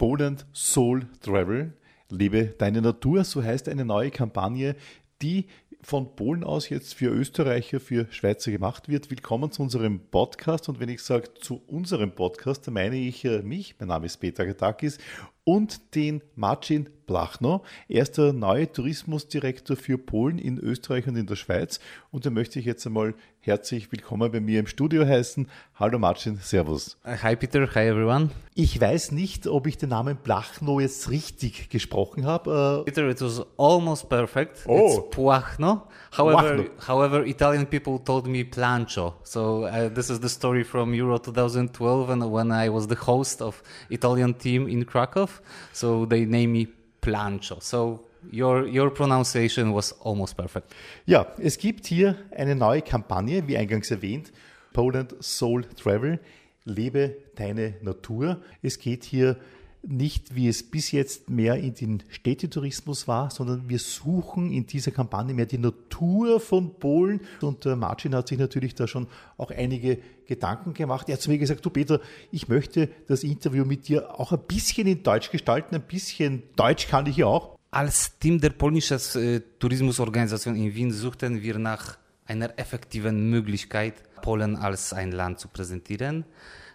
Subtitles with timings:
[0.00, 1.74] Poland Soul Travel.
[2.08, 4.74] Lebe deine Natur, so heißt eine neue Kampagne,
[5.20, 5.44] die
[5.82, 9.10] von Polen aus jetzt für Österreicher, für Schweizer gemacht wird.
[9.10, 10.70] Willkommen zu unserem Podcast.
[10.70, 14.16] Und wenn ich sage zu unserem Podcast, dann meine ich äh, mich, mein Name ist
[14.16, 14.96] Peter Gatakis,
[15.44, 17.62] und den Marcin Blachno.
[17.88, 21.80] Er ist der neue Tourismusdirektor für Polen in Österreich und in der Schweiz.
[22.12, 25.48] Und da möchte ich jetzt einmal herzlich willkommen bei mir im Studio heißen.
[25.74, 26.98] Hallo Marcin, Servus.
[27.04, 28.30] Hi Peter, hi everyone.
[28.54, 32.82] Ich weiß nicht, ob ich den Namen Blachno jetzt richtig gesprochen habe.
[32.84, 34.58] Peter, it was almost perfect.
[34.66, 34.86] Oh.
[34.86, 35.88] It's Puachno.
[36.16, 39.14] However, however, Italian people told me Plancho.
[39.24, 43.40] So uh, this is the story from Euro 2012 and when I was the host
[43.40, 45.29] of Italian team in Krakow.
[45.72, 46.68] So they named me
[47.00, 47.60] Plancho.
[47.60, 50.74] So your, your pronunciation was almost perfect.
[51.06, 54.32] Ja, es gibt hier eine neue Kampagne, wie eingangs erwähnt,
[54.72, 56.20] Poland Soul Travel.
[56.64, 58.42] Lebe deine Natur.
[58.62, 59.36] Es geht hier
[59.82, 64.90] nicht, wie es bis jetzt mehr in den Städtetourismus war, sondern wir suchen in dieser
[64.90, 67.20] Kampagne mehr die Natur von Polen.
[67.40, 69.06] Und der Marcin hat sich natürlich da schon
[69.38, 71.08] auch einige Gedanken gemacht.
[71.08, 72.00] Er hat zu mir gesagt, du Peter,
[72.30, 76.88] ich möchte das Interview mit dir auch ein bisschen in Deutsch gestalten, ein bisschen Deutsch
[76.88, 77.58] kann ich ja auch.
[77.70, 84.56] Als Team der polnischen äh, Tourismusorganisation in Wien suchten wir nach einer effektiven Möglichkeit, Polen
[84.56, 86.24] als ein Land zu präsentieren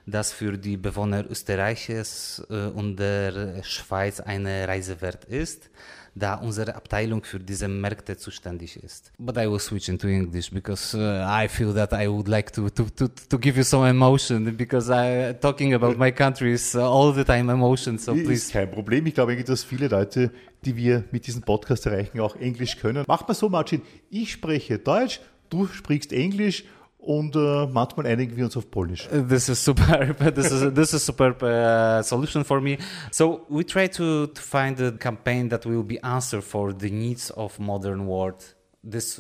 [0.06, 5.70] das für die Bewohner Österreichs äh, und der Schweiz eine Reise wert ist,
[6.16, 9.12] da unsere Abteilung für diese Märkte zuständig ist.
[9.17, 12.70] But I will switch into English because uh, I feel that I would like to,
[12.70, 17.14] to, to, to give you some emotion because I, talking about my country is all
[17.14, 17.97] the time emotion.
[17.97, 18.34] So please.
[18.34, 19.06] Ist kein Problem.
[19.08, 20.31] Ich glaube, dass viele Leute,
[20.64, 23.03] die wir mit diesem Podcast erreichen, auch Englisch können.
[23.08, 23.81] Mach mal so, Martin.
[24.09, 25.19] Ich spreche Deutsch,
[25.50, 26.64] du sprichst Englisch
[27.06, 29.08] und äh, manchmal einigen wir uns auf Polnisch.
[29.08, 30.17] This is superb.
[30.36, 32.78] this is this is superb uh, solution for me.
[33.12, 37.31] So we try to, to find a campaign that will be answer for the needs
[37.31, 39.20] of modern world this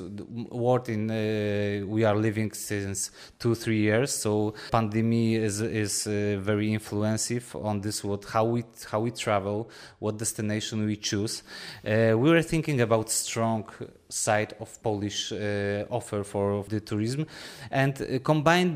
[0.51, 6.37] world in uh, we are living since two three years so pandemic is is uh,
[6.39, 8.25] very influensive on this world.
[8.25, 9.67] how we how we travel
[9.97, 11.41] what destination we choose
[11.83, 13.65] uh, we were thinking about strong
[14.09, 17.25] side of Polish uh, offer for the tourism.
[17.71, 18.19] And uh,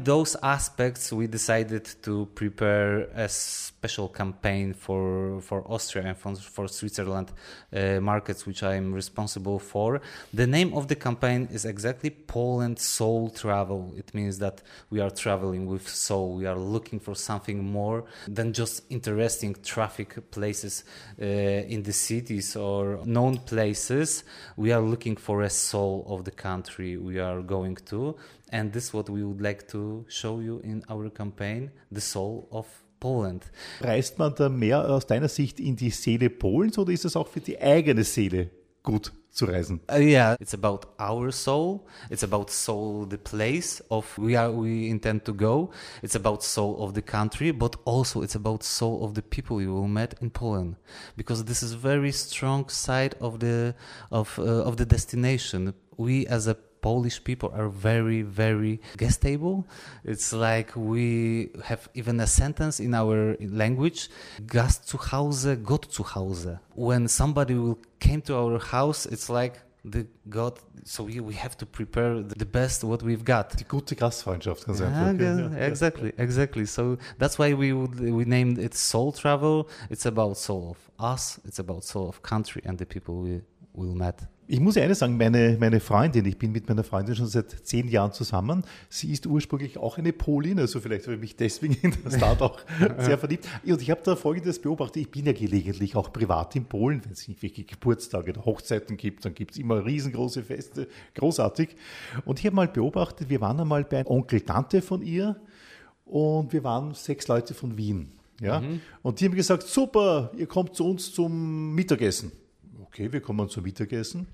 [0.04, 6.68] those aspects we decided to prepare a special campaign for for Austria and for, for
[6.68, 7.32] Switzerland
[7.74, 10.02] uh, markets which I am responsible for.
[10.34, 13.94] The name of the campaign is exactly Poland soul travel.
[13.98, 16.36] It means that we are traveling with soul.
[16.36, 20.84] We are looking for something more than just interesting traffic places
[21.22, 24.24] uh, in the cities or known places.
[24.58, 28.16] We are looking for a soul of the country we are going to
[28.52, 32.48] and this is what we would like to show you in our campaign the soul
[32.52, 32.66] of
[33.00, 33.46] Poland.
[33.80, 37.28] Reist man da mehr aus deiner Sicht in die Seele Polens oder ist es auch
[37.28, 38.50] für die eigene Seele
[38.84, 39.80] gut zu reisen?
[39.92, 41.88] Uh, yeah, it's about our soul.
[42.10, 45.72] It's about soul, the place of we are we intend to go.
[46.02, 49.74] It's about soul of the country, but also it's about soul of the people you
[49.74, 50.76] will meet in Poland,
[51.16, 53.76] because this is very strong side of the
[54.12, 55.74] of uh, of the destination.
[55.98, 59.66] We as a Polish people are very, very gastable.
[60.04, 64.10] It's like we have even a sentence in our language,
[64.46, 66.60] Gast zu Hause, Gott zu Hause.
[66.76, 71.58] When somebody will came to our house, it's like the God, so we, we have
[71.58, 73.58] to prepare the best what we've got.
[73.58, 75.20] Die gute Gastfreundschaft, ganz yeah, einfach.
[75.20, 76.66] Yeah, exactly, exactly.
[76.66, 79.70] So that's why we would we named it Soul Travel.
[79.90, 81.40] It's about soul of us.
[81.46, 83.42] It's about soul of country and the people we
[83.74, 84.22] will met.
[84.52, 87.88] Ich muss eines sagen, meine, meine Freundin, ich bin mit meiner Freundin schon seit zehn
[87.88, 88.64] Jahren zusammen.
[88.90, 92.42] Sie ist ursprünglich auch eine Polin, also vielleicht habe ich mich deswegen in das Start
[92.42, 92.60] auch
[92.98, 93.48] sehr verliebt.
[93.64, 95.04] Und ich habe da Folgendes beobachtet.
[95.04, 99.24] Ich bin ja gelegentlich auch privat in Polen, wenn es irgendwelche Geburtstage oder Hochzeiten gibt,
[99.24, 101.76] dann gibt es immer riesengroße Feste, großartig.
[102.26, 105.40] Und ich habe mal beobachtet, wir waren einmal bei Onkel, Tante von ihr
[106.06, 108.14] und wir waren sechs Leute von Wien.
[108.42, 108.62] Ja?
[108.62, 108.82] Mhm.
[109.04, 112.32] Und die haben gesagt, super, ihr kommt zu uns zum Mittagessen
[112.90, 114.28] okay, wir kommen zum Mittagessen.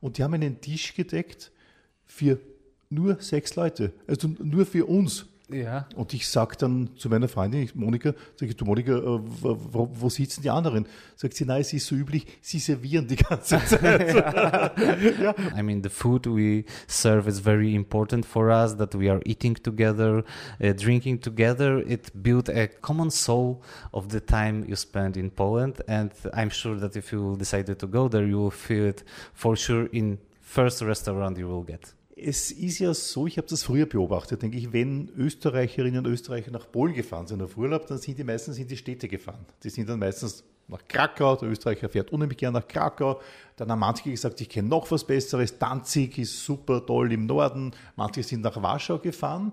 [0.00, 1.52] Und die haben einen Tisch gedeckt
[2.06, 2.40] für
[2.88, 5.26] nur sechs Leute, also nur für uns.
[5.52, 5.86] Ja.
[5.96, 10.08] Und ich sage dann zu meiner Freundin, Monika, sage ich, du Monika, äh, wo, wo,
[10.08, 10.86] sitzen die anderen?
[11.16, 13.82] Sagt sie, nein, es ist so üblich, sie servieren die ganze Zeit.
[15.20, 15.34] ja.
[15.56, 19.54] I mean, the food we serve is very important for us, that we are eating
[19.54, 20.24] together,
[20.62, 21.78] uh, drinking together.
[21.86, 23.60] It built a common soul
[23.92, 25.82] of the time you spend in Poland.
[25.88, 29.56] And I'm sure that if you decided to go there, you will feel it for
[29.56, 33.86] sure in first restaurant you will get Es ist ja so, ich habe das früher
[33.86, 38.18] beobachtet, denke ich, wenn Österreicherinnen und Österreicher nach Polen gefahren sind auf Urlaub, dann sind
[38.18, 39.46] die meistens in die Städte gefahren.
[39.62, 43.20] Die sind dann meistens nach Krakau, der Österreicher fährt unheimlich gern nach Krakau.
[43.56, 47.72] Dann haben manche gesagt, ich kenne noch was Besseres, Danzig ist super toll im Norden.
[47.96, 49.52] Manche sind nach Warschau gefahren.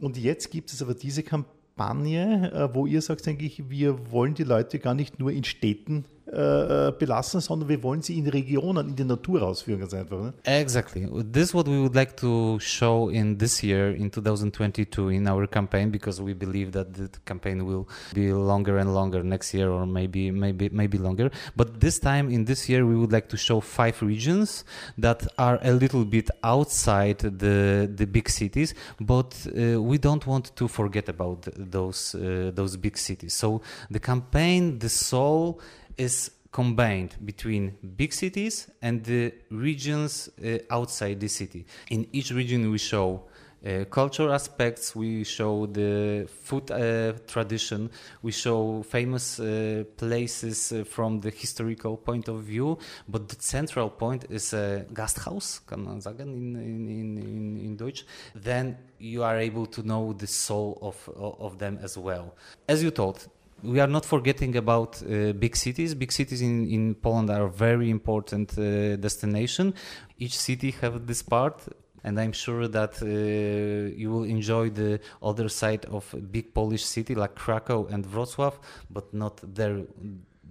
[0.00, 4.34] Und jetzt gibt es aber diese Kampagne, äh, wo ihr sagt, denke ich, wir wollen
[4.34, 8.88] die Leute gar nicht nur in Städten äh, belassen, sondern wir wollen sie in Regionen,
[8.88, 10.18] in die Natur ausführen, ganz einfach.
[10.18, 10.34] Ne?
[10.44, 11.08] Exactly.
[11.32, 15.46] This is what we would like to show in this year, in 2022, in our
[15.46, 19.86] campaign, because we believe that the campaign will be longer and longer next year, or
[19.86, 21.30] maybe, maybe, maybe longer.
[21.56, 24.64] But this time, in this year, we would like to show five regions
[24.98, 30.54] that are a little bit outside the the big cities, but uh, we don't want
[30.56, 33.34] to forget about those uh, those big cities.
[33.34, 35.60] So the campaign, the soul
[36.00, 41.64] is combined between big cities and the regions uh, outside the city.
[41.90, 43.22] In each region, we show
[43.64, 47.90] uh, cultural aspects, we show the food uh, tradition,
[48.22, 53.90] we show famous uh, places uh, from the historical point of view, but the central
[53.90, 58.06] point is a Gasthaus, kann man sagen in, in, in, in Deutsch.
[58.34, 62.34] Then you are able to know the soul of, of them as well.
[62.66, 63.28] As you told,
[63.62, 65.94] we are not forgetting about uh, big cities.
[65.94, 69.74] Big cities in, in Poland are very important uh, destination.
[70.18, 71.62] Each city have this part,
[72.04, 77.14] and I'm sure that uh, you will enjoy the other side of big Polish city
[77.14, 78.54] like Krakow and Wrocław,
[78.90, 79.82] but not there.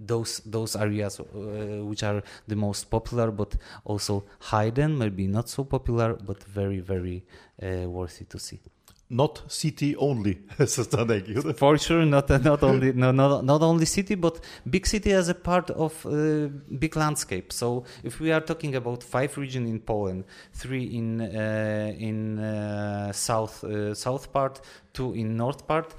[0.01, 1.25] Those those areas uh,
[1.83, 7.25] which are the most popular, but also hidden, maybe not so popular, but very very
[7.61, 8.61] uh, worthy to see
[9.09, 10.39] not city only?
[11.56, 14.39] For sure, not not only no, not, not only city, but
[14.69, 16.47] big city as a part of uh,
[16.77, 17.51] big landscape.
[17.51, 23.11] So if we are talking about five regions in Poland, three in uh, in uh,
[23.11, 24.61] south uh, south part,
[24.94, 25.95] two in north part,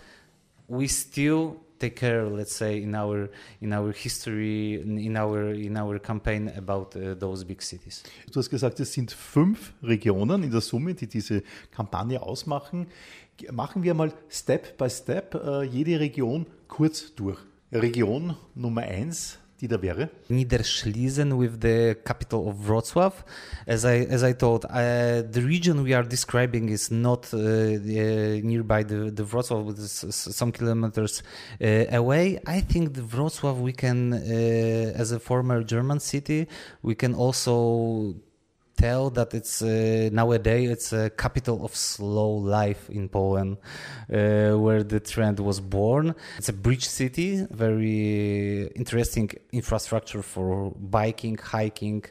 [0.68, 3.28] we still take care, let's say, in our
[3.60, 8.02] in our history, in our in our campaign about uh, those big cities.
[8.30, 11.42] Du hast gesagt, es sind fünf Regionen in der Summe, die diese
[11.72, 12.86] Kampagne ausmachen.
[13.50, 17.38] Machen wir mal Step by Step uh, jede Region kurz durch.
[17.72, 20.10] Region Nummer eins die da wäre?
[20.28, 23.12] Niederschließen with the capital of Wrocław.
[23.66, 28.40] As I as I told, uh, the region we are describing is not uh, uh,
[28.42, 31.22] nearby the the Wrocław, but some kilometers
[31.60, 32.40] uh, away.
[32.46, 36.46] I think the Wrocław we can, uh, as a former German city,
[36.82, 38.14] we can also
[38.80, 44.82] tell that it's uh, nowadays it's a capital of slow life in Poland, uh, where
[44.82, 46.14] the trend was born.
[46.38, 52.04] It's a bridge city, very interesting infrastructure for biking, hiking,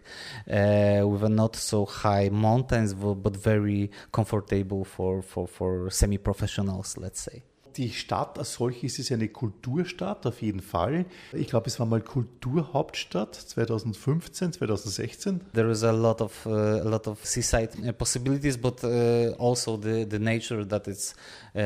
[0.47, 7.21] uh, with a not so high mountains, but very comfortable for for for semi-professionals, let's
[7.21, 7.48] say.
[7.77, 11.05] Die Stadt als solches ist eine Kulturstadt, auf jeden Fall.
[11.33, 15.41] Ich glaube, es war mal Kulturhauptstadt 2015, 2016.
[15.53, 19.77] There is a lot of uh, a lot of seaside uh, possibilities, but uh, also
[19.77, 21.15] the the nature that it's
[21.55, 21.59] uh,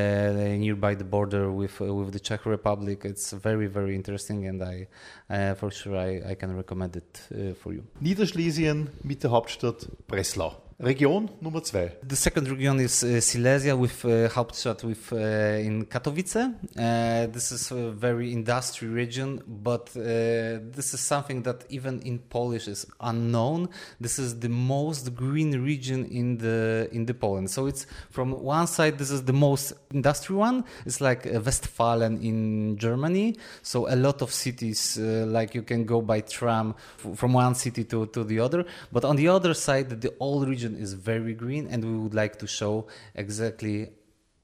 [0.58, 3.06] nearby the border with uh, with the Czech Republic.
[3.06, 4.88] It's very very interesting, and I
[5.30, 7.84] uh, for sure I, I can recommend it for you.
[8.00, 10.63] Niederschlesien mit der Hauptstadt Breslau.
[10.80, 11.92] Region Nummer zwei.
[12.04, 15.18] The second region is uh, Silesia with uh, Hauptstadt with uh,
[15.60, 16.36] in Katowice.
[16.36, 22.18] Uh, this is a very industry region, but uh, this is something that even in
[22.18, 23.70] Polish is unknown.
[24.02, 27.52] This is the most green region in the in the Poland.
[27.52, 30.64] So it's from one side this is the most industrial one.
[30.86, 33.38] It's like uh, Westfalen in Germany.
[33.62, 36.74] So a lot of cities like you can go by tram
[37.16, 38.66] from one city to, to the other.
[38.92, 42.14] But on the other side, the old region region is very green, and we would
[42.14, 43.90] like to show exactly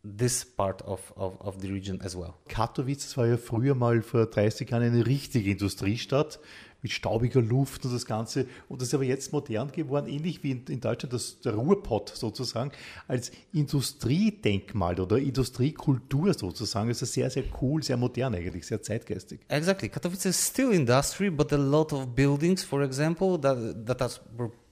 [0.03, 2.35] this part of, of, of the region as well.
[2.47, 6.39] Katowice war ja früher mal vor 30 Jahren eine richtige Industriestadt
[6.81, 8.45] mit staubiger Luft und das Ganze.
[8.69, 12.09] Und das ist aber jetzt modern geworden, ähnlich wie in, in Deutschland das, der Ruhrpott
[12.15, 12.71] sozusagen,
[13.09, 16.87] als Industriedenkmal oder Industriekultur sozusagen.
[16.87, 19.41] Das ist sehr, sehr cool, sehr modern eigentlich, sehr zeitgeistig.
[19.49, 19.89] Exactly.
[19.89, 24.11] Katowice is still industry, but a lot of buildings, for example, that, that are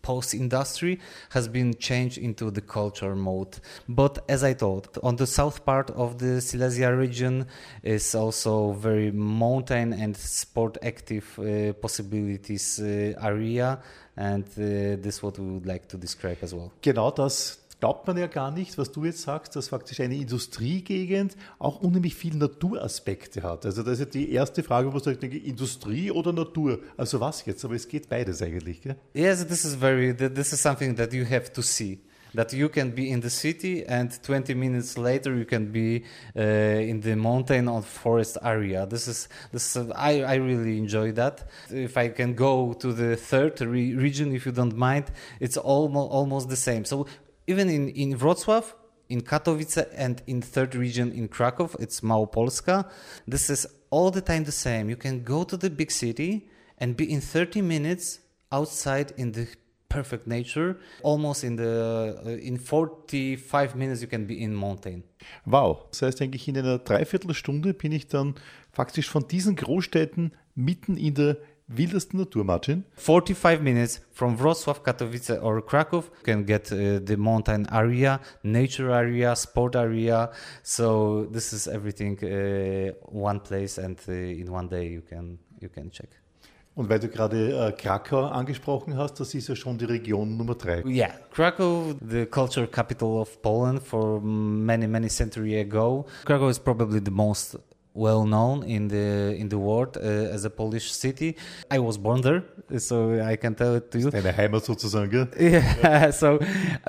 [0.07, 0.99] post industry
[1.29, 3.59] has been changed into the culture mode.
[3.89, 7.45] But as I told, on the south part of the Silesia region
[7.83, 13.79] is also very mountain and sport active uh, possibilities uh, area,
[14.15, 16.71] and uh, this is what we would like to describe as well.
[16.81, 21.35] Genau das glaubt man ja gar nicht, was du jetzt sagst, dass faktisch eine Industriegegend
[21.59, 23.65] auch unheimlich viele Naturaspekte hat.
[23.65, 26.79] Also das ist ja die erste Frage, wo ich denke, Industrie oder Natur?
[26.95, 27.63] Also was jetzt?
[27.65, 28.95] Aber es geht beides eigentlich, gell?
[29.13, 31.99] Yes, this is very, this is something that you have to see.
[32.33, 36.03] that you can be in the city and 20 minutes later you can be
[36.35, 38.85] uh, in the mountain or forest area.
[38.85, 39.75] This is this.
[39.75, 41.45] Uh, I I really enjoy that.
[41.69, 45.05] If I can go to the third re- region, if you don't mind,
[45.39, 46.85] it's almost almost the same.
[46.85, 47.07] So
[47.47, 48.75] even in in Wrocław
[49.09, 52.85] in Katowice and in third region in Krakow, it's Małopolska.
[53.27, 54.89] This is all the time the same.
[54.89, 58.19] You can go to the big city and be in 30 minutes
[58.51, 59.47] outside in the
[59.89, 60.77] perfect nature.
[61.03, 65.03] Almost in the uh, in 45 minutes you can be in mountain.
[65.45, 65.85] Wow.
[65.91, 68.35] Das heißt eigentlich in einer Dreiviertelstunde bin ich dann
[68.71, 72.85] faktisch von diesen Großstädten mitten in der wildesten Natur, Martin.
[72.95, 78.91] 45 minutes from Wrocław, Katowice or Krakow you can get uh, the mountain area, nature
[78.91, 80.29] area, sport area.
[80.63, 85.69] So this is everything uh, one place and uh, in one day you can you
[85.69, 86.09] can check.
[86.75, 90.53] Und weil du gerade äh, Krakau angesprochen hast, das ist ja schon die Region Nummer
[90.53, 90.83] drei.
[90.85, 96.05] Yeah, Krakow, the culture capital of Poland for many many century ago.
[96.23, 97.57] Krakow is probably the most
[97.97, 101.35] well known in the in the world uh, as a Polish city.
[101.71, 102.43] I was born there,
[102.77, 104.11] so I can tell it to you.
[104.11, 105.29] Deine Heimat sozusagen?
[105.39, 106.39] Yeah, so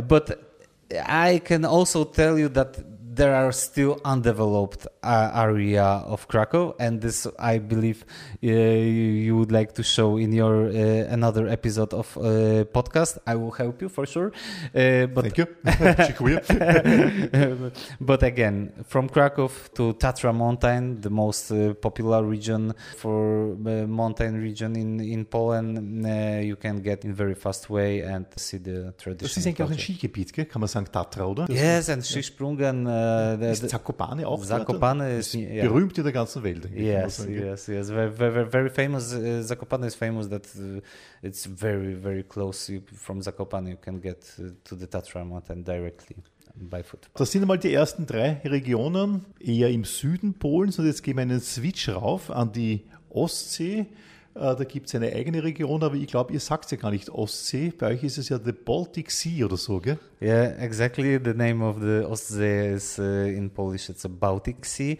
[0.06, 0.38] but
[0.92, 2.76] I can also tell you that
[3.18, 8.04] there are still undeveloped uh, area of Krakow, and this I believe
[8.42, 13.18] uh, you, would like to show in your uh, another episode of uh, podcast.
[13.26, 14.32] I will help you for sure.
[14.74, 15.46] Uh, but Thank you.
[18.00, 23.56] But again, from Krakow to Tatra Mountain, the most uh, popular region for
[23.88, 28.58] mountain region in in Poland, uh, you can get in very fast way and see
[28.58, 29.40] the Das tradition.
[29.40, 29.78] ist eigentlich auch ein.
[29.78, 30.46] Skigebiet, gell?
[30.46, 31.46] kann man sagen, Tatra, oder?
[31.50, 32.86] Yes, and Skisprungen.
[33.38, 34.42] The, ist Zakopane auch?
[34.44, 35.66] Zakopane is ist yeah.
[35.66, 36.68] berühmt in der ganzen Welt.
[36.74, 37.90] Yes, yes, yes.
[37.90, 39.14] Very, very, very famous.
[39.14, 40.80] Uh, Zakopane is famous that uh,
[41.22, 42.72] it's very, very close.
[42.72, 46.16] You, from Zakopane, you can get uh, to the Tatra mountain directly
[46.54, 47.08] by foot.
[47.14, 50.78] Das sind einmal die ersten drei Regionen, eher im Süden Polens.
[50.78, 53.86] Und jetzt gehen wir einen Switch rauf an die Ostsee.
[54.38, 57.10] Äh, Da gibt es eine eigene Region, aber ich glaube, ihr sagt ja gar nicht
[57.10, 57.72] Ostsee.
[57.76, 59.98] Bei euch ist es ja the Baltic Sea oder so, gell?
[60.20, 61.18] Yeah, exactly.
[61.22, 63.88] The name of the Ostsee is uh, in Polish.
[63.88, 64.98] It's a Baltic Sea.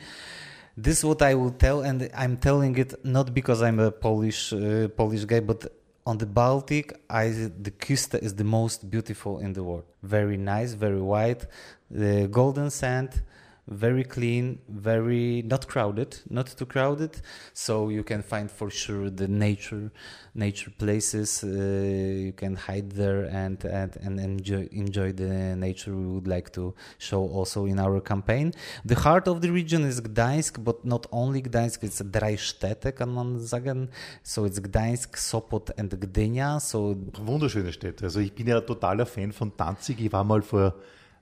[0.80, 4.52] This is what I will tell, and I'm telling it not because I'm a Polish
[4.52, 5.66] uh, Polish guy, but
[6.06, 9.84] on the Baltic, I the Kusta is the most beautiful in the world.
[10.02, 11.46] Very nice, very white,
[11.90, 13.22] the golden sand,
[13.68, 17.20] very clean, very not crowded, not too crowded.
[17.52, 19.90] So you can find for sure the nature,
[20.34, 21.44] nature places.
[21.44, 21.48] Uh,
[22.26, 25.94] you can hide there and and and enjoy enjoy the nature.
[25.94, 28.54] We would like to show also in our campaign.
[28.84, 31.82] The heart of the region is Gdańsk, but not only Gdańsk.
[31.82, 33.88] It's drei Städte, kann man sagen.
[34.22, 36.60] So it's Gdańsk, Sopot and Gdynia.
[36.60, 38.06] So Wunderschöne Städte.
[38.06, 40.00] Also ich bin ja totaler Fan von Danzig.
[40.00, 40.74] Ich war mal vor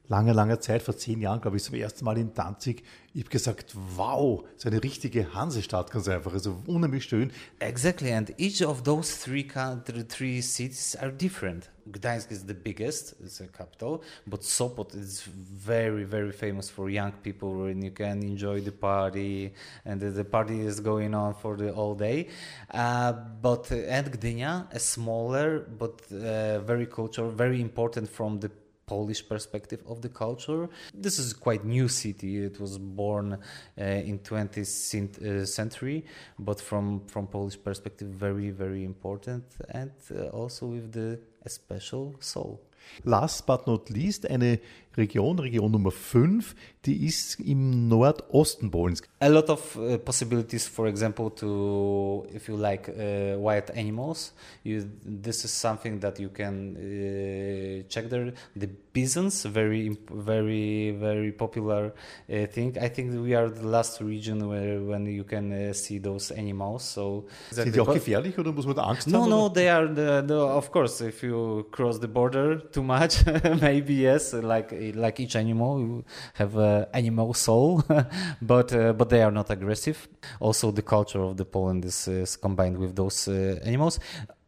[0.08, 2.82] langer, langer Zeit, vor zehn Jahren, glaube ich, zum ersten Mal in Danzig.
[3.12, 6.32] Ich habe gesagt, wow, so eine richtige Hansestadt ganz einfach.
[6.32, 7.32] Also unheimlich schön.
[7.58, 11.70] Exactly, and each of those three country, three cities are different.
[11.90, 17.12] Gdańsk is the biggest; it's a capital, but Sopot is very, very famous for young
[17.22, 19.52] people, and you can enjoy the party,
[19.84, 22.28] and the, the party is going on for the all day.
[22.74, 28.50] Uh, but uh, and Gdynia, a smaller but uh, very cultural, very important from the
[28.86, 30.68] Polish perspective of the culture.
[30.94, 32.44] This is quite new city.
[32.44, 36.04] It was born uh, in 20th uh, century,
[36.38, 42.14] but from from Polish perspective, very very important, and uh, also with the a special
[42.20, 42.60] soul.
[43.04, 44.60] Last but not least, eine
[44.96, 46.54] Region, Region Nummer 5,
[46.86, 49.02] die ist im Nordosten Polens.
[49.20, 54.84] A lot of uh, possibilities, for example, to if you like uh, wild animals, you
[55.04, 58.32] this is something that you can uh, check there.
[58.54, 61.82] The bisons, very very very popular
[62.28, 62.70] uh, thing.
[62.86, 66.82] I think we are the last region where when you can uh, see those animals.
[66.94, 69.30] So Sind die auch But- gefährlich oder muss man da Angst No, haben?
[69.30, 69.54] no, oder?
[69.54, 71.00] they are the, the of course.
[71.04, 73.24] If you cross the border too much,
[73.60, 74.32] maybe yes.
[74.32, 77.82] Like like each animal, you have a animal soul,
[78.40, 80.08] but uh, but they are not aggressive.
[80.40, 83.98] Also, the culture of the Poland is, is combined with those uh, animals,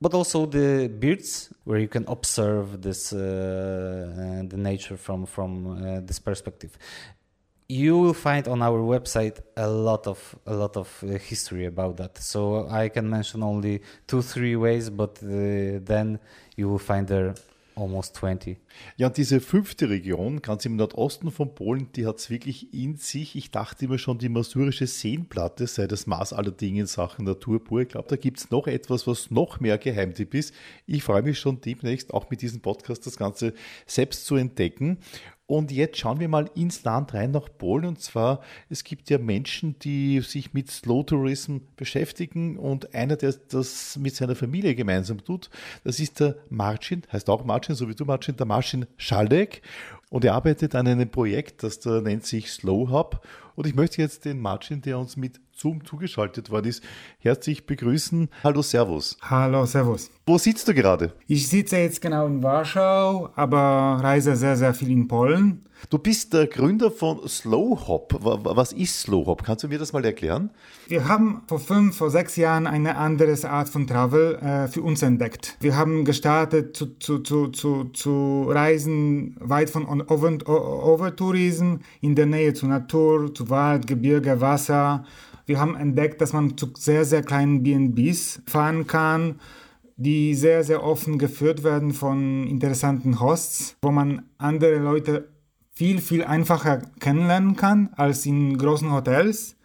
[0.00, 5.66] but also the birds, where you can observe this uh, uh, the nature from from
[5.66, 6.78] uh, this perspective.
[7.70, 11.96] You will find on our website a lot of a lot of uh, history about
[11.98, 12.16] that.
[12.18, 16.18] So i can mention only two three ways but uh, then
[16.56, 17.34] you will find there
[17.78, 18.58] almost 20.
[18.96, 22.96] Ja, und diese fünfte Region, ganz im Nordosten von Polen, die hat es wirklich in
[22.96, 23.36] sich.
[23.36, 27.62] Ich dachte immer schon, die masurische Seenplatte sei das Maß aller Dinge in Sachen Natur
[27.62, 27.82] pur.
[27.82, 30.54] Ich glaube, da gibt es noch etwas, was noch mehr Geheimtipp ist.
[30.86, 33.54] Ich freue mich schon demnächst auch mit diesem Podcast das Ganze
[33.86, 34.98] selbst zu entdecken.
[35.50, 37.86] Und jetzt schauen wir mal ins Land rein nach Polen.
[37.86, 42.58] Und zwar, es gibt ja Menschen, die sich mit Slow Tourism beschäftigen.
[42.58, 45.48] Und einer, der das mit seiner Familie gemeinsam tut,
[45.84, 49.62] das ist der Marcin, heißt auch Marcin, so wie du Marcin, der Marcin Schaldek.
[50.10, 53.26] Und er arbeitet an einem Projekt, das da nennt sich Slow Hub.
[53.54, 56.84] Und ich möchte jetzt den Marcin, der uns mit Zoom zugeschaltet worden ist,
[57.18, 58.28] herzlich begrüßen.
[58.44, 59.18] Hallo, Servus.
[59.22, 60.08] Hallo, Servus.
[60.24, 61.14] Wo sitzt du gerade?
[61.26, 65.64] Ich sitze jetzt genau in Warschau, aber reise sehr, sehr viel in Polen.
[65.90, 68.16] Du bist der Gründer von Slow Hop.
[68.20, 69.42] Was ist Slow Hop?
[69.44, 70.50] Kannst du mir das mal erklären?
[70.86, 75.02] Wir haben vor fünf, vor sechs Jahren eine andere Art von Travel äh, für uns
[75.02, 75.56] entdeckt.
[75.60, 82.54] Wir haben gestartet zu, zu, zu, zu, zu Reisen weit von Overtourism in der Nähe
[82.54, 85.04] zur Natur, zu Wald, Gebirge, Wasser.
[85.48, 89.40] Wir haben entdeckt, dass man zu sehr, sehr kleinen BNBs fahren kann,
[89.96, 95.30] die sehr, sehr offen geführt werden von interessanten Hosts, wo man andere Leute
[95.72, 99.56] viel, viel einfacher kennenlernen kann als in großen Hotels,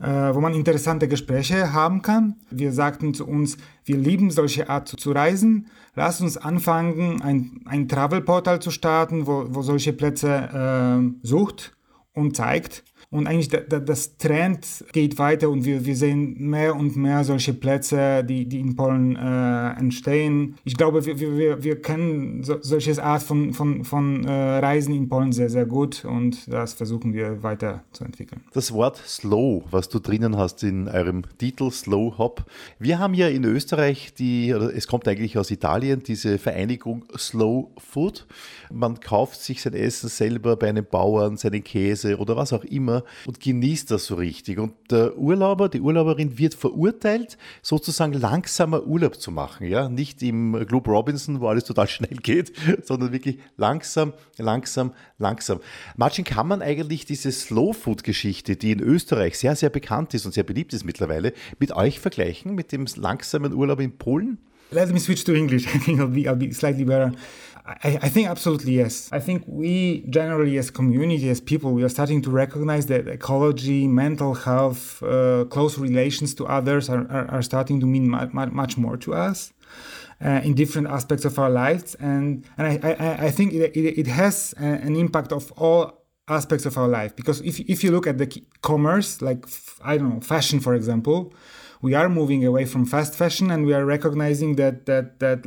[0.00, 2.36] äh, wo man interessante Gespräche haben kann.
[2.50, 5.66] Wir sagten zu uns, wir lieben solche Art zu reisen.
[5.94, 11.76] Lass uns anfangen, ein, ein Travel-Portal zu starten, wo, wo solche Plätze äh, sucht
[12.14, 12.84] und zeigt.
[13.12, 18.22] Und eigentlich das Trend geht weiter und wir, wir sehen mehr und mehr solche Plätze,
[18.22, 20.54] die, die in Polen äh, entstehen.
[20.62, 25.08] Ich glaube, wir, wir, wir kennen so, solches Art von, von, von äh, Reisen in
[25.08, 28.42] Polen sehr, sehr gut und das versuchen wir weiterzuentwickeln.
[28.52, 32.44] Das Wort Slow, was du drinnen hast in eurem Titel Slow Hop.
[32.78, 38.28] Wir haben ja in Österreich die, es kommt eigentlich aus Italien, diese Vereinigung Slow Food.
[38.72, 42.99] Man kauft sich sein Essen selber bei einem Bauern, seinen Käse oder was auch immer
[43.26, 44.58] und genießt das so richtig.
[44.58, 49.66] Und der Urlauber, die Urlauberin wird verurteilt, sozusagen langsamer Urlaub zu machen.
[49.66, 49.88] Ja?
[49.88, 52.52] Nicht im Club Robinson, wo alles total schnell geht,
[52.82, 55.60] sondern wirklich langsam, langsam, langsam.
[55.96, 60.44] Martin, kann man eigentlich diese Slow-Food-Geschichte, die in Österreich sehr, sehr bekannt ist und sehr
[60.44, 64.38] beliebt ist mittlerweile, mit euch vergleichen, mit dem langsamen Urlaub in Polen?
[64.72, 65.66] Let me switch to English.
[65.74, 67.12] I think I'll be, I'll be slightly better.
[67.66, 69.08] I, I, think absolutely yes.
[69.12, 73.86] I think we generally, as community, as people, we are starting to recognize that ecology,
[73.86, 78.76] mental health, uh, close relations to others are, are, are starting to mean much, much
[78.76, 79.52] more to us.
[80.22, 84.00] Uh, in different aspects of our lives, and and I, I, I think it, it,
[84.00, 88.06] it has an impact of all aspects of our life because if if you look
[88.06, 88.26] at the
[88.60, 89.46] commerce, like
[89.82, 91.32] I don't know, fashion, for example,
[91.82, 95.44] we are moving away from fast fashion and we are recognizing that that that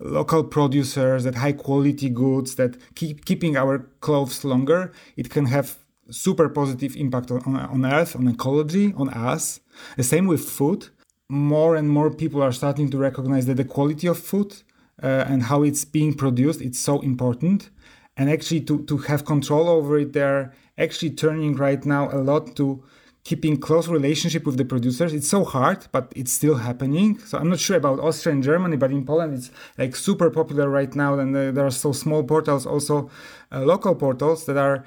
[0.00, 5.78] local producers that high quality goods that keep keeping our clothes longer it can have
[6.10, 9.60] super positive impact on, on earth on ecology on us.
[9.96, 10.88] The same with food.
[11.28, 14.62] More and more people are starting to recognize that the quality of food
[15.02, 17.70] uh, and how it's being produced it's so important.
[18.16, 22.56] And actually to, to have control over it they're actually turning right now a lot
[22.56, 22.82] to
[23.28, 25.12] keeping close relationship with the producers.
[25.12, 27.18] It's so hard, but it's still happening.
[27.28, 30.66] So I'm not sure about Austria and Germany, but in Poland it's like super popular
[30.78, 31.18] right now.
[31.18, 33.10] And there are so small portals, also
[33.52, 34.78] uh, local portals that are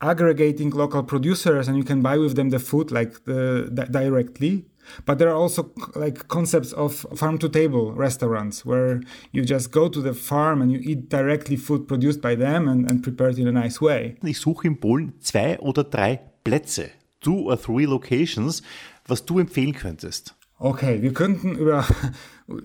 [0.00, 4.64] aggregating local producers, and you can buy with them the food like the, the directly.
[5.06, 9.02] But there are also like concepts of farm to table restaurants where
[9.32, 12.90] you just go to the farm and you eat directly food produced by them and,
[12.90, 14.16] and prepared in a nice way.
[14.24, 16.90] Ich suche in Polen zwei oder drei Plätze
[17.22, 18.62] two or three locations,
[19.06, 20.34] was du empfehlen könntest?
[20.58, 21.84] Okay, wir könnten über,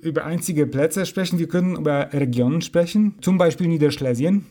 [0.01, 4.45] über einzige Plätze sprechen, wir können über Regionen sprechen, zum Beispiel Niederschlesien,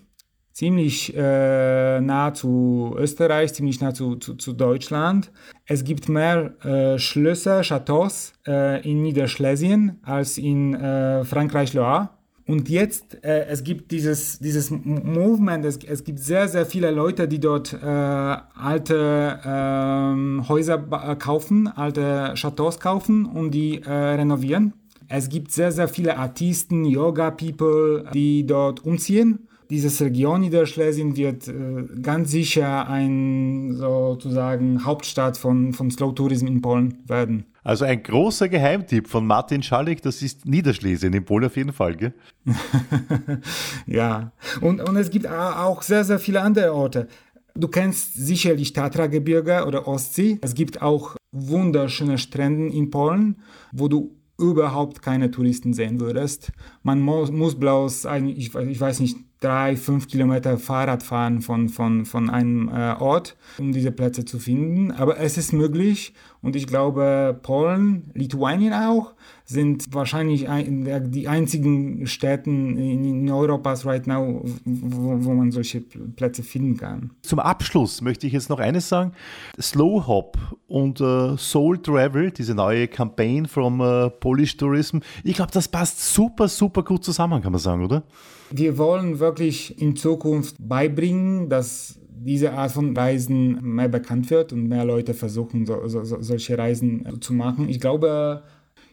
[0.53, 5.31] ziemlich äh, nah zu Österreich, ziemlich nah zu, zu, zu Deutschland.
[5.65, 12.16] Es gibt mehr äh, Schlösser, Chateaus äh, in Niederschlesien als in äh, Frankreich-Loire.
[12.49, 17.27] Und jetzt, äh, es gibt dieses, dieses Movement, es, es gibt sehr, sehr viele Leute,
[17.27, 20.79] die dort äh, alte äh, Häuser
[21.19, 24.75] kaufen, alte Chateaus kaufen und die äh, renovieren.
[25.09, 29.49] Es gibt sehr, sehr viele Artisten, Yoga-People, die dort umziehen.
[29.71, 31.53] Diese Region Niederschlesien wird äh,
[32.01, 37.47] ganz sicher ein sozusagen Hauptstadt von, von Slow Tourism in Polen werden.
[37.65, 41.97] Also ein großer Geheimtipp von Martin Schalik, das ist Niederschlesien in Polen auf jeden Fall,
[41.97, 42.15] gell?
[43.87, 47.09] ja, und, und es gibt auch sehr, sehr viele andere Orte.
[47.57, 50.39] Du kennst sicherlich Tatra-Gebirge oder Ostsee.
[50.43, 53.37] Es gibt auch wunderschöne Strände in Polen,
[53.73, 56.53] wo du überhaupt keine Touristen sehen würdest.
[56.83, 61.69] Man muss, muss bloß, ein, ich, ich weiß nicht, drei, fünf Kilometer Fahrrad fahren von,
[61.69, 64.91] von, von einem äh, Ort, um diese Plätze zu finden.
[64.91, 72.07] Aber es ist möglich und ich glaube, Polen, Lituanien auch, sind wahrscheinlich ein, die einzigen
[72.07, 77.11] Städten in, Europas right now, wo, wo, man solche Plätze finden kann.
[77.23, 79.13] Zum Abschluss möchte ich jetzt noch eines sagen.
[79.61, 85.53] Slow Hop und uh, Soul Travel, diese neue Campaign from uh, Polish Tourism, ich glaube,
[85.53, 88.03] das passt super, super gut zusammen, kann man sagen, oder?
[88.51, 94.69] Wir wollen wirklich in Zukunft beibringen, dass diese Art von Reisen mehr bekannt wird und
[94.69, 97.69] mehr Leute versuchen, so, so, solche Reisen zu machen.
[97.69, 98.43] Ich glaube,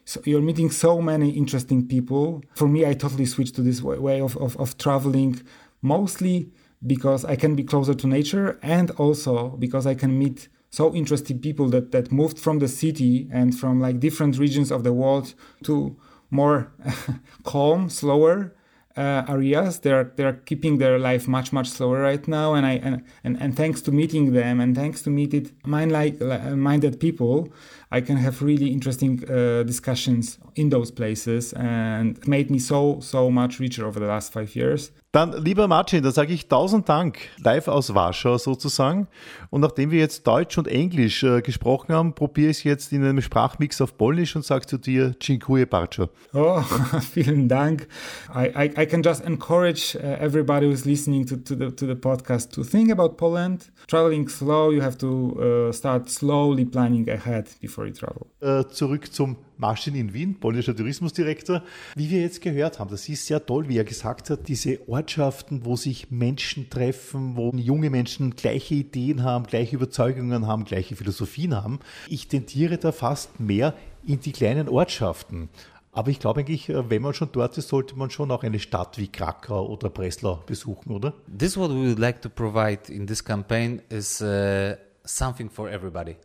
[0.06, 2.42] so you're meeting so many interesting people.
[2.54, 5.40] For me, I totally switched to this way of, of, of traveling,
[5.82, 6.52] mostly
[6.86, 11.40] because I can be closer to nature and also because I can meet so interesting
[11.40, 15.34] people that, that moved from the city and from like different regions of the world
[15.64, 15.96] to
[16.30, 16.72] more
[17.44, 18.54] calm, slower
[18.96, 19.80] uh, areas.
[19.80, 23.56] They're they're keeping their life much much slower right now, and I and and, and
[23.56, 26.20] thanks to meeting them and thanks to meeting mind like
[26.56, 27.54] minded people,
[27.92, 33.30] I can have really interesting uh, discussions in those places, and made me so so
[33.30, 34.92] much richer over the last five years.
[35.14, 39.08] Dann, lieber Marcin, da sage ich tausend Dank, live aus Warschau sozusagen.
[39.52, 43.06] Und nachdem wir jetzt Deutsch und Englisch äh, gesprochen haben, probiere ich es jetzt in
[43.06, 46.10] einem Sprachmix auf Polnisch und sage zu dir Dziękuję bardzo.
[46.34, 46.64] Oh,
[47.14, 47.88] vielen Dank.
[48.34, 51.96] I, I, I can just encourage uh, everybody who's listening to, to, the, to the
[51.96, 53.72] podcast to think about Poland.
[53.86, 58.26] Traveling slow, you have to uh, start slowly planning ahead before you travel.
[58.42, 61.64] Äh, zurück zum Marschin in Wien, polnischer Tourismusdirektor.
[61.96, 65.64] Wie wir jetzt gehört haben, das ist sehr toll, wie er gesagt hat, diese Ortschaften,
[65.64, 71.56] wo sich Menschen treffen, wo junge Menschen gleiche Ideen haben, gleiche Überzeugungen haben, gleiche Philosophien
[71.56, 71.80] haben.
[72.10, 73.74] Ich tendiere da fast mehr
[74.06, 75.48] in die kleinen Ortschaften.
[75.94, 78.60] Aber ich glaube eigentlich, äh, wenn man schon dort ist, sollte man schon auch eine
[78.60, 81.14] Stadt wie Krakau oder Breslau besuchen, oder?
[81.26, 86.18] This what we would like to provide in this campaign is uh, something for everybody.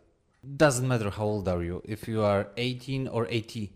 [0.57, 1.83] Doesn't matter how old are you.
[1.85, 3.73] If you are 18 or 80,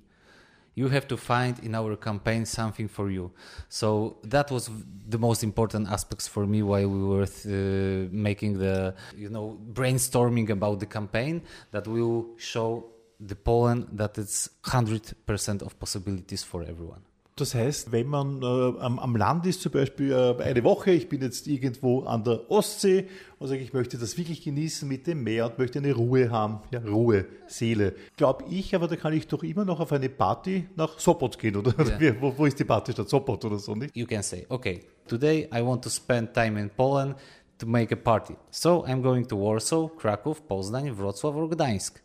[0.75, 3.33] you have to find in our campaign something for you.
[3.69, 4.71] So that was
[5.09, 10.49] the most important aspects for me while we were uh, making the you know brainstorming
[10.51, 12.87] about the campaign that will show
[13.21, 17.03] the Poland that it's 100% of possibilities for everyone.
[17.37, 21.09] Das heißt, wenn man äh, am, am, Land ist, zum Beispiel äh, eine Woche, ich
[21.09, 25.25] bin jetzt irgendwo an der Ostsee und sage, ich möchte das wirklich genießen mit dem
[25.25, 27.95] Meer und möchte eine Ruhe haben, ja, Ruhe, Seele.
[28.19, 31.57] Glaube ich, aber da kann ich doch immer noch auf eine Party nach Sopot gehen,
[31.57, 31.75] oder?
[31.99, 32.15] Yeah.
[32.21, 33.97] Wo, wo, ist die Party statt Sopot oder so, nicht?
[33.97, 37.17] You can say, okay, today I want to spend time in Poland
[37.57, 38.37] to make a party.
[38.51, 42.03] So I'm going to Warsaw, Kraków, Poznań, Wrocław or Gdańsk.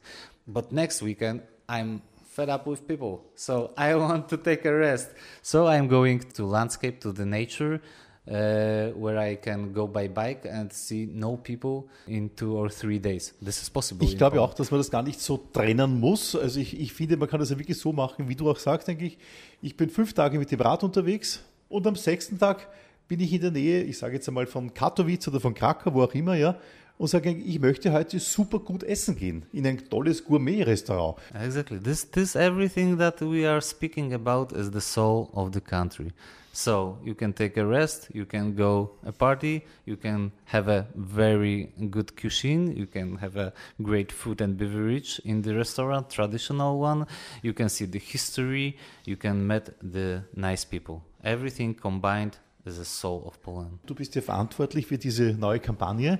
[0.47, 1.99] But next weekend I'm
[2.37, 3.25] fed up with people.
[3.35, 5.09] So I want to take a rest.
[5.41, 7.81] So I'm going to landscape, to the nature,
[8.29, 12.99] uh, where I can go by bike and see no people in two or three
[12.99, 13.33] days.
[13.41, 14.05] This is possible.
[14.05, 16.35] Ich glaube auch, dass man das gar nicht so trennen muss.
[16.35, 18.87] Also ich, ich finde, man kann das ja wirklich so machen, wie du auch sagst,
[18.87, 19.17] denke ich.
[19.61, 22.67] Ich bin fünf Tage mit dem Rad unterwegs und am sechsten Tag
[23.07, 26.03] bin ich in der Nähe, ich sage jetzt einmal von Katowice oder von Krakau, wo
[26.03, 26.57] auch immer, ja,
[26.97, 31.17] und sage, ich möchte heute super gut essen gehen in ein tolles Gourmet-Restaurant.
[31.33, 31.79] Exactly.
[31.79, 36.11] This, this everything that we are speaking about is the soul of the country.
[36.53, 40.87] So you can take a rest, you can go a party, you can have a
[40.95, 46.79] very good cuisine, you can have a great food and beverage in the restaurant, traditional
[46.79, 47.05] one.
[47.43, 51.03] You can see the history, you can meet the nice people.
[51.23, 53.77] Everything combined is the soul of Poland.
[53.85, 56.17] Du bist ja verantwortlich für diese neue Kampagne.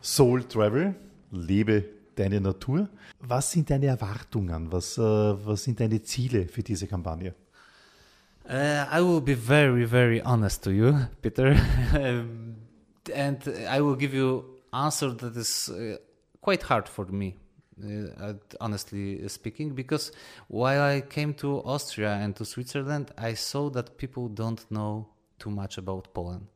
[0.00, 0.94] Soul Travel,
[1.30, 1.84] lebe
[2.16, 2.88] deine Natur.
[3.20, 4.72] Was sind deine Erwartungen?
[4.72, 7.34] Was, äh, was sind deine Ziele für diese Kampagne?
[8.48, 11.54] Uh, I will be very, very honest to you, Peter,
[11.94, 15.98] and I will give you answer that is uh,
[16.40, 17.36] quite hard for me.
[17.80, 20.12] Uh, honestly speaking, because
[20.48, 25.06] while I came to Austria and to Switzerland, I saw that people don't know
[25.38, 26.46] too much about Poland.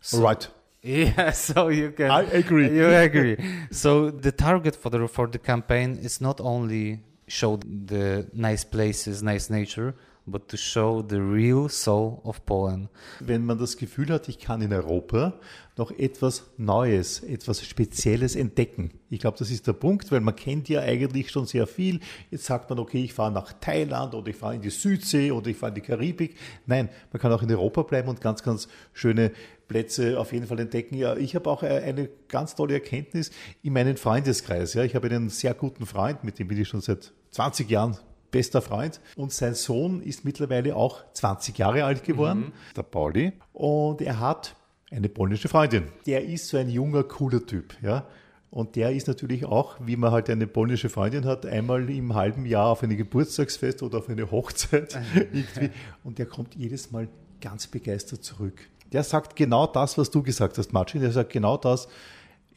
[0.00, 0.48] So, right.
[0.82, 2.10] Yeah, so you can.
[2.10, 2.70] I agree.
[2.70, 3.36] You agree.
[3.70, 9.22] so the target for the for the campaign is not only show the nice places,
[9.22, 9.94] nice nature,
[10.26, 12.88] but to show the real soul of Poland.
[13.20, 15.34] Wenn man das Gefühl hat, ich kann in Europa
[15.76, 18.90] noch etwas Neues, etwas Spezielles entdecken.
[19.08, 22.00] Ich glaube, das ist der Punkt, weil man kennt ja eigentlich schon sehr viel.
[22.30, 25.48] Jetzt sagt man, okay, ich fahre nach Thailand oder ich fahre in die Südsee oder
[25.48, 26.36] ich fahre in die Karibik.
[26.66, 29.32] Nein, man kann auch in Europa bleiben und ganz, ganz schöne
[29.70, 30.96] Plätze auf jeden Fall entdecken.
[30.96, 33.30] Ja, ich habe auch eine ganz tolle Erkenntnis
[33.62, 34.74] in meinem Freundeskreis.
[34.74, 37.96] Ja, ich habe einen sehr guten Freund, mit dem bin ich schon seit 20 Jahren
[38.32, 39.00] bester Freund.
[39.14, 42.74] Und sein Sohn ist mittlerweile auch 20 Jahre alt geworden, mhm.
[42.76, 43.32] der Pauli.
[43.52, 44.56] Und er hat
[44.90, 45.84] eine polnische Freundin.
[46.04, 47.76] Der ist so ein junger, cooler Typ.
[47.80, 48.08] Ja?
[48.50, 52.44] Und der ist natürlich auch, wie man halt eine polnische Freundin hat, einmal im halben
[52.44, 55.70] Jahr auf eine Geburtstagsfest oder auf eine Hochzeit irgendwie.
[56.02, 57.06] Und der kommt jedes Mal
[57.40, 58.68] ganz begeistert zurück.
[58.92, 61.00] Der sagt genau das, was du gesagt hast, Marcin.
[61.00, 61.88] Der sagt genau das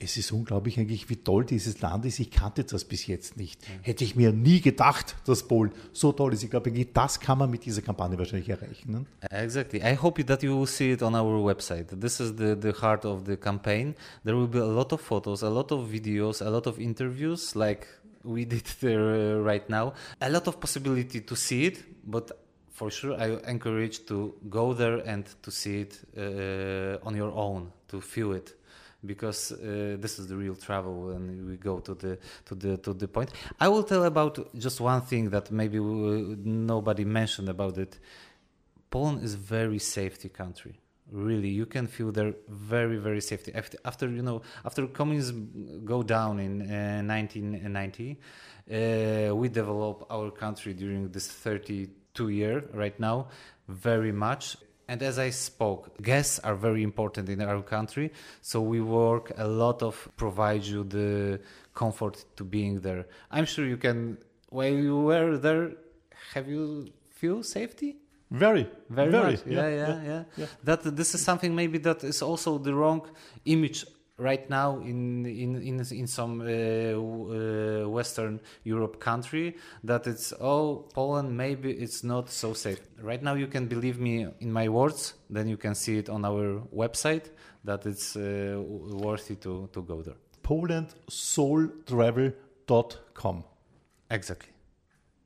[0.04, 2.20] es ist unglaublich eigentlich, wie toll dieses Land ist.
[2.20, 3.62] Ich kannte das bis jetzt nicht.
[3.82, 6.44] Hätte ich mir nie gedacht, dass Polen so toll ist.
[6.44, 8.92] Ich glaube, das kann man mit dieser Kampagne wahrscheinlich erreichen.
[8.92, 9.06] Ne?
[9.30, 9.80] Exactly.
[9.80, 12.00] I hope that you will see it on our website.
[12.00, 13.96] This is the, the heart of the campaign.
[14.24, 17.56] There will be a lot of photos, a lot of videos, a lot of interviews
[17.56, 17.88] like
[18.24, 19.94] we did there uh, right now.
[20.22, 22.32] A lot of possibility to see it, but
[22.74, 27.72] for sure I encourage to go there and to see it uh, on your own,
[27.90, 28.54] to feel it
[29.06, 32.94] because uh, this is the real travel when we go to the to the to
[32.94, 33.32] the point.
[33.60, 38.00] I will tell about just one thing that maybe we, nobody mentioned about it.
[38.90, 40.80] Poland is very safety country.
[41.12, 46.02] Really, you can feel there very very safety after, after you know after communism go
[46.02, 48.18] down in uh, 1990.
[48.66, 51.28] Uh, we develop our country during this
[52.16, 53.28] 32 year right now
[53.68, 58.82] very much and as I spoke, guests are very important in our country, so we
[58.82, 61.40] work a lot of provide you the
[61.74, 63.06] comfort to being there.
[63.32, 64.18] I'm sure you can.
[64.50, 65.72] While you were there,
[66.34, 67.96] have you feel safety?
[68.30, 69.40] Very, very, very much.
[69.46, 70.24] Yeah, yeah, yeah, yeah.
[70.36, 70.46] yeah.
[70.66, 73.10] That this is something maybe that is also the wrong
[73.46, 73.86] image
[74.24, 80.88] right now in in in, in some uh, uh, Western Europe country that it's oh
[80.94, 82.80] Poland maybe it's not so safe.
[83.02, 85.14] Right now you can believe me in my words.
[85.30, 87.30] Then you can see it on our website
[87.66, 90.16] that it's uh, worthy to to go there.
[90.44, 93.44] PolandSoulTravel.com.
[94.10, 94.50] Exactly.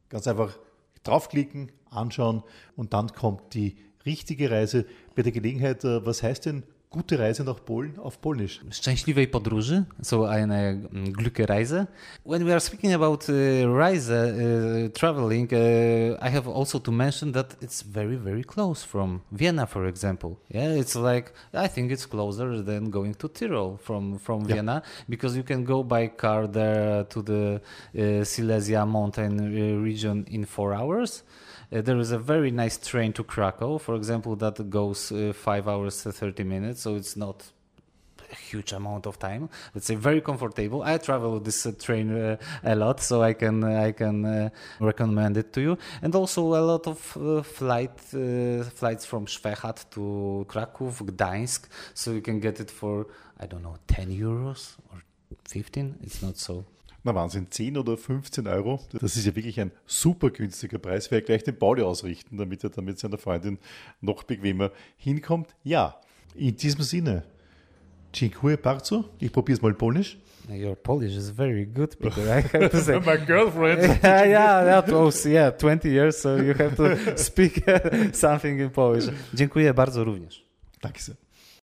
[0.10, 0.60] Ganz einfach
[1.04, 2.44] draufklicken, anschauen
[2.76, 4.86] und dann kommt die richtige Reise.
[5.16, 6.64] Bei der Gelegenheit, äh, was heißt denn
[6.98, 8.60] Gute Reise nach Polen auf Polnisch.
[8.72, 10.76] Szczęśliwej podróży, so eine
[11.12, 11.88] glückliche Reise.
[12.26, 13.34] When we are speaking about uh,
[13.78, 19.20] Reise, uh, traveling, uh, I have also to mention that it's very, very close from
[19.32, 20.38] Vienna, for example.
[20.50, 24.56] Yeah, it's like, I think it's closer than going to Tyrol from, from yeah.
[24.56, 27.62] Vienna, because you can go by car there to the
[27.96, 29.38] uh, Silesia mountain
[29.84, 31.24] region in four hours.
[31.70, 35.68] Uh, there is a very nice train to Krakow, for example, that goes uh, five
[35.68, 37.44] hours to 30 minutes, so it's not
[38.32, 39.50] a huge amount of time.
[39.74, 40.84] Let's say very comfortable.
[40.84, 45.36] I travel this uh, train uh, a lot, so I can I can uh, recommend
[45.38, 45.78] it to you.
[46.02, 48.00] And also a lot of uh, flight
[48.80, 53.76] flights from Szwechat to Krakow, Gdańsk, so you can get it for I don't know
[53.88, 55.04] 10 euros or
[55.46, 55.96] 15.
[56.04, 56.64] It's not so
[57.04, 58.80] Na Wahnsinn, 10 oder 15 Euro.
[58.92, 61.12] Das ist ja wirklich ein super günstiger Preis.
[61.12, 63.60] Wer gleich den Pauli ausrichten, damit er dann mit seiner Freundin
[64.02, 65.56] noch bequemer hinkommt.
[65.64, 66.02] Ja,
[66.38, 67.22] in diesem Sinne.
[68.14, 69.04] Dziękuję bardzo.
[69.22, 70.18] Ich probiere es mal Polnisch.
[70.50, 72.24] Your Polish is very good, Peter.
[72.24, 73.00] I have to say.
[73.06, 73.82] My girlfriend.
[74.04, 77.64] yeah, yeah, that was, yeah, 20 years, so you have to speak
[78.14, 79.06] something in Polish.
[79.34, 80.46] Dziękuję bardzo również.
[80.82, 81.00] Tak,